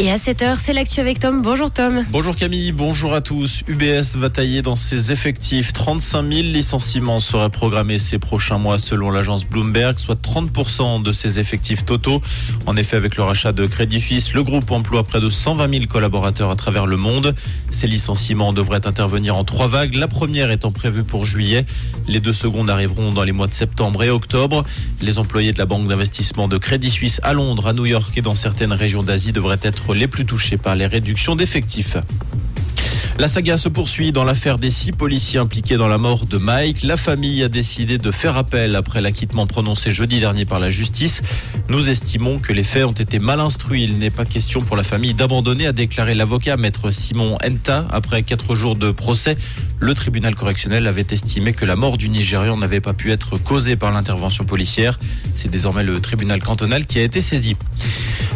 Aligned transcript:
Et 0.00 0.12
à 0.12 0.16
7h, 0.16 0.58
c'est 0.60 0.72
l'actu 0.72 1.00
avec 1.00 1.18
Tom. 1.18 1.42
Bonjour 1.42 1.72
Tom. 1.72 2.04
Bonjour 2.10 2.36
Camille, 2.36 2.70
bonjour 2.70 3.14
à 3.14 3.20
tous. 3.20 3.64
UBS 3.66 4.16
va 4.16 4.30
tailler 4.30 4.62
dans 4.62 4.76
ses 4.76 5.10
effectifs. 5.10 5.72
35 5.72 6.22
000 6.22 6.42
licenciements 6.42 7.18
seraient 7.18 7.50
programmés 7.50 7.98
ces 7.98 8.20
prochains 8.20 8.58
mois 8.58 8.78
selon 8.78 9.10
l'agence 9.10 9.44
Bloomberg, 9.44 9.98
soit 9.98 10.14
30% 10.14 11.02
de 11.02 11.10
ses 11.10 11.40
effectifs 11.40 11.84
totaux. 11.84 12.22
En 12.66 12.76
effet, 12.76 12.96
avec 12.96 13.16
le 13.16 13.24
rachat 13.24 13.50
de 13.50 13.66
Crédit 13.66 13.98
Suisse, 13.98 14.34
le 14.34 14.44
groupe 14.44 14.70
emploie 14.70 15.02
près 15.02 15.20
de 15.20 15.28
120 15.28 15.68
000 15.68 15.86
collaborateurs 15.86 16.50
à 16.50 16.54
travers 16.54 16.86
le 16.86 16.96
monde. 16.96 17.34
Ces 17.72 17.88
licenciements 17.88 18.52
devraient 18.52 18.86
intervenir 18.86 19.36
en 19.36 19.42
trois 19.42 19.66
vagues, 19.66 19.96
la 19.96 20.06
première 20.06 20.52
étant 20.52 20.70
prévue 20.70 21.02
pour 21.02 21.24
juillet. 21.24 21.66
Les 22.06 22.20
deux 22.20 22.32
secondes 22.32 22.70
arriveront 22.70 23.12
dans 23.12 23.24
les 23.24 23.32
mois 23.32 23.48
de 23.48 23.54
septembre 23.54 24.04
et 24.04 24.10
octobre. 24.10 24.64
Les 25.02 25.18
employés 25.18 25.52
de 25.52 25.58
la 25.58 25.66
banque 25.66 25.88
d'investissement 25.88 26.46
de 26.46 26.56
Crédit 26.56 26.90
Suisse 26.90 27.20
à 27.24 27.32
Londres, 27.32 27.66
à 27.66 27.72
New 27.72 27.86
York 27.86 28.16
et 28.16 28.22
dans 28.22 28.36
certaines 28.36 28.72
régions 28.72 29.02
d'Asie 29.02 29.32
devraient 29.32 29.58
être 29.60 29.87
les 29.94 30.08
plus 30.08 30.24
touchés 30.24 30.56
par 30.56 30.76
les 30.76 30.86
réductions 30.86 31.36
d'effectifs. 31.36 31.96
La 33.18 33.26
saga 33.26 33.56
se 33.56 33.68
poursuit 33.68 34.12
dans 34.12 34.22
l'affaire 34.22 34.58
des 34.58 34.70
six 34.70 34.92
policiers 34.92 35.40
impliqués 35.40 35.76
dans 35.76 35.88
la 35.88 35.98
mort 35.98 36.24
de 36.24 36.38
Mike. 36.38 36.84
La 36.84 36.96
famille 36.96 37.42
a 37.42 37.48
décidé 37.48 37.98
de 37.98 38.12
faire 38.12 38.36
appel 38.36 38.76
après 38.76 39.00
l'acquittement 39.00 39.48
prononcé 39.48 39.90
jeudi 39.90 40.20
dernier 40.20 40.44
par 40.44 40.60
la 40.60 40.70
justice. 40.70 41.22
Nous 41.68 41.90
estimons 41.90 42.38
que 42.38 42.52
les 42.52 42.62
faits 42.62 42.84
ont 42.84 42.92
été 42.92 43.18
mal 43.18 43.40
instruits. 43.40 43.82
Il 43.82 43.98
n'est 43.98 44.10
pas 44.10 44.24
question 44.24 44.62
pour 44.62 44.76
la 44.76 44.84
famille 44.84 45.14
d'abandonner, 45.14 45.66
a 45.66 45.72
déclaré 45.72 46.14
l'avocat 46.14 46.56
maître 46.56 46.92
Simon 46.92 47.38
Enta 47.44 47.88
après 47.90 48.22
quatre 48.22 48.54
jours 48.54 48.76
de 48.76 48.92
procès. 48.92 49.36
Le 49.80 49.94
tribunal 49.94 50.36
correctionnel 50.36 50.86
avait 50.86 51.06
estimé 51.10 51.52
que 51.52 51.64
la 51.64 51.74
mort 51.74 51.98
du 51.98 52.10
Nigérian 52.10 52.56
n'avait 52.56 52.80
pas 52.80 52.92
pu 52.94 53.10
être 53.10 53.36
causée 53.36 53.74
par 53.74 53.90
l'intervention 53.90 54.44
policière. 54.44 55.00
C'est 55.34 55.50
désormais 55.50 55.82
le 55.82 56.00
tribunal 56.00 56.40
cantonal 56.40 56.86
qui 56.86 57.00
a 57.00 57.02
été 57.02 57.20
saisi. 57.20 57.56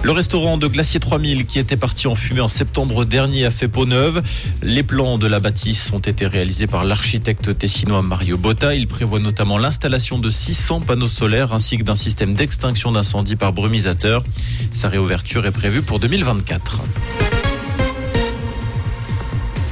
Le 0.05 0.11
restaurant 0.11 0.59
de 0.59 0.67
Glacier 0.67 0.99
3000 0.99 1.47
qui 1.47 1.61
était 1.61 1.77
parti 1.77 2.09
en 2.09 2.17
fumée 2.17 2.41
en 2.41 2.49
septembre 2.49 3.05
dernier 3.05 3.45
a 3.45 3.51
fait 3.51 3.69
peau 3.69 3.87
neuve. 3.87 4.21
Les 4.61 4.83
plans 4.83 5.17
de 5.17 5.29
la 5.29 5.39
bâtisse 5.39 5.93
ont 5.93 6.01
été 6.01 6.27
réalisés 6.27 6.67
par 6.67 6.85
l'architecte 6.85 7.57
tessinois 7.57 8.03
Mario 8.03 8.37
Botta. 8.37 8.75
Il 8.75 8.89
prévoit 8.89 9.21
notamment 9.21 9.59
l'installation 9.59 10.19
de 10.19 10.29
600 10.29 10.81
panneaux 10.81 11.07
solaires 11.07 11.53
ainsi 11.53 11.79
que 11.79 11.85
d'un 11.85 11.95
système 11.95 12.35
d'extinction 12.35 12.91
d'incendie 12.91 13.37
par 13.37 13.53
brumisateur. 13.53 14.25
Sa 14.73 14.89
réouverture 14.89 15.47
est 15.47 15.53
prévue 15.53 15.83
pour 15.83 16.01
2024. 16.01 16.81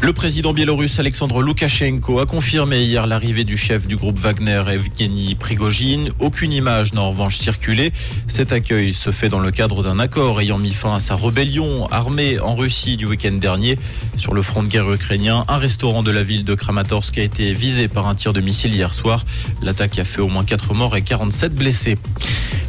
Le 0.02 0.14
président 0.14 0.54
biélorusse 0.54 0.98
Alexandre 0.98 1.42
Loukachenko 1.42 2.20
a 2.20 2.26
confirmé 2.26 2.84
hier 2.84 3.06
l'arrivée 3.06 3.44
du 3.44 3.58
chef 3.58 3.86
du 3.86 3.96
groupe 3.96 4.18
Wagner, 4.18 4.62
Evgeny 4.66 5.34
Prigogine. 5.34 6.08
Aucune 6.20 6.54
image 6.54 6.94
n'a 6.94 7.02
en 7.02 7.10
revanche 7.10 7.36
circulé. 7.36 7.92
Cet 8.26 8.50
accueil 8.50 8.94
se 8.94 9.12
fait 9.12 9.28
dans 9.28 9.40
le 9.40 9.50
cadre 9.50 9.82
d'un 9.82 9.98
accord 9.98 10.40
ayant 10.40 10.56
mis 10.56 10.72
fin 10.72 10.94
à 10.94 11.00
sa 11.00 11.16
rébellion 11.16 11.86
armée 11.90 12.40
en 12.40 12.54
Russie 12.54 12.96
du 12.96 13.04
week-end 13.04 13.32
dernier. 13.32 13.78
Sur 14.16 14.32
le 14.32 14.40
front 14.40 14.62
de 14.62 14.68
guerre 14.68 14.90
ukrainien, 14.90 15.44
un 15.48 15.58
restaurant 15.58 16.02
de 16.02 16.10
la 16.10 16.22
ville 16.22 16.44
de 16.44 16.54
Kramatorsk 16.54 17.18
a 17.18 17.22
été 17.22 17.52
visé 17.52 17.86
par 17.86 18.08
un 18.08 18.14
tir 18.14 18.32
de 18.32 18.40
missile 18.40 18.72
hier 18.72 18.94
soir. 18.94 19.26
L'attaque 19.60 19.98
a 19.98 20.06
fait 20.06 20.22
au 20.22 20.28
moins 20.28 20.44
4 20.44 20.72
morts 20.72 20.96
et 20.96 21.02
47 21.02 21.54
blessés. 21.54 21.98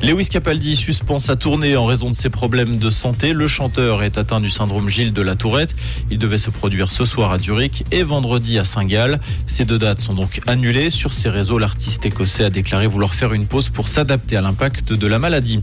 Lewis 0.03 0.29
Capaldi 0.29 0.75
suspend 0.75 1.19
sa 1.19 1.35
tournée 1.35 1.75
en 1.77 1.85
raison 1.85 2.09
de 2.09 2.15
ses 2.15 2.29
problèmes 2.29 2.79
de 2.79 2.89
santé. 2.89 3.33
Le 3.33 3.47
chanteur 3.47 4.01
est 4.01 4.17
atteint 4.17 4.39
du 4.39 4.49
syndrome 4.49 4.89
Gilles 4.89 5.13
de 5.13 5.21
la 5.21 5.35
Tourette. 5.35 5.75
Il 6.09 6.17
devait 6.17 6.39
se 6.39 6.49
produire 6.49 6.91
ce 6.91 7.05
soir 7.05 7.31
à 7.31 7.37
Zurich 7.37 7.83
et 7.91 8.01
vendredi 8.01 8.57
à 8.57 8.63
Saint-Gall. 8.63 9.19
Ces 9.45 9.63
deux 9.65 9.77
dates 9.77 10.01
sont 10.01 10.13
donc 10.13 10.41
annulées. 10.47 10.89
Sur 10.89 11.13
ses 11.13 11.29
réseaux, 11.29 11.59
l'artiste 11.59 12.05
écossais 12.05 12.45
a 12.45 12.49
déclaré 12.49 12.87
vouloir 12.87 13.13
faire 13.13 13.33
une 13.33 13.45
pause 13.45 13.69
pour 13.69 13.87
s'adapter 13.87 14.37
à 14.37 14.41
l'impact 14.41 14.91
de 14.91 15.07
la 15.07 15.19
maladie. 15.19 15.61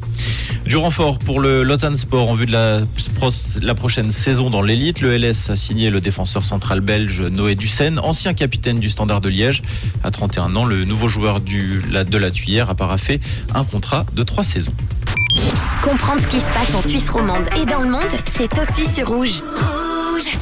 Du 0.66 0.76
renfort 0.76 1.18
pour 1.18 1.40
le 1.40 1.62
Lausanne 1.62 1.96
Sport 1.96 2.30
en 2.30 2.34
vue 2.34 2.46
de 2.46 2.52
la, 2.52 3.74
prochaine 3.74 4.10
saison 4.10 4.50
dans 4.50 4.62
l'élite. 4.62 5.00
Le 5.00 5.16
LS 5.16 5.50
a 5.50 5.56
signé 5.56 5.90
le 5.90 6.00
défenseur 6.00 6.44
central 6.44 6.80
belge 6.80 7.22
Noé 7.22 7.54
Dussen, 7.54 7.98
ancien 7.98 8.34
capitaine 8.34 8.78
du 8.78 8.88
Standard 8.88 9.20
de 9.20 9.28
Liège. 9.28 9.62
À 10.04 10.10
31 10.10 10.54
ans, 10.56 10.64
le 10.64 10.84
nouveau 10.84 11.08
joueur 11.08 11.40
de 11.40 12.18
la 12.18 12.30
Tuyère 12.30 12.70
a 12.70 12.74
paraffé 12.74 13.20
un 13.54 13.64
contrat 13.64 14.06
de 14.12 14.22
trois 14.22 14.44
saisons. 14.44 14.74
Comprendre 15.82 16.20
ce 16.20 16.26
qui 16.26 16.40
se 16.40 16.50
passe 16.52 16.74
en 16.74 16.82
Suisse 16.86 17.08
romande 17.08 17.48
et 17.60 17.64
dans 17.66 17.80
le 17.80 17.90
monde, 17.90 18.02
c'est 18.26 18.50
aussi 18.58 18.84
sur 18.84 19.08
Rouge. 19.08 19.42
Rouge 19.42 20.38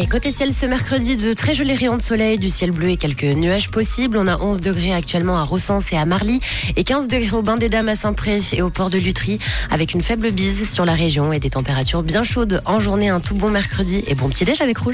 et 0.00 0.06
côté 0.06 0.30
ciel, 0.30 0.52
ce 0.52 0.64
mercredi, 0.64 1.16
de 1.16 1.32
très 1.32 1.54
jolis 1.54 1.74
rayons 1.74 1.96
de 1.96 2.02
soleil, 2.02 2.38
du 2.38 2.48
ciel 2.48 2.70
bleu 2.70 2.90
et 2.90 2.96
quelques 2.96 3.24
nuages 3.24 3.68
possibles. 3.68 4.16
On 4.16 4.28
a 4.28 4.38
11 4.38 4.60
degrés 4.60 4.94
actuellement 4.94 5.36
à 5.36 5.42
Rossens 5.42 5.90
et 5.90 5.96
à 5.96 6.04
Marly 6.04 6.40
et 6.76 6.84
15 6.84 7.08
degrés 7.08 7.36
au 7.36 7.42
Bain 7.42 7.56
des 7.56 7.68
Dames 7.68 7.88
à 7.88 7.96
Saint-Pré 7.96 8.38
et 8.52 8.62
au 8.62 8.70
port 8.70 8.90
de 8.90 8.98
Lutry 8.98 9.40
avec 9.72 9.94
une 9.94 10.02
faible 10.02 10.30
bise 10.30 10.70
sur 10.70 10.84
la 10.84 10.94
région 10.94 11.32
et 11.32 11.40
des 11.40 11.50
températures 11.50 12.04
bien 12.04 12.22
chaudes 12.22 12.62
en 12.64 12.78
journée. 12.78 13.08
Un 13.08 13.18
tout 13.18 13.34
bon 13.34 13.50
mercredi 13.50 14.04
et 14.06 14.14
bon 14.14 14.28
petit 14.28 14.44
déj 14.44 14.60
avec 14.60 14.78
Rouge. 14.78 14.86